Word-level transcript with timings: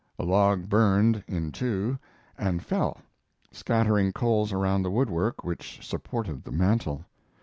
A 0.17 0.23
log 0.25 0.67
burned 0.67 1.23
in 1.27 1.51
two 1.51 1.99
and 2.35 2.65
fell, 2.65 3.01
scattering 3.51 4.11
coals 4.13 4.51
around 4.51 4.81
the 4.81 4.89
woodwork 4.89 5.43
which 5.43 5.87
supported 5.87 6.43
the 6.43 6.51
mantel. 6.51 7.05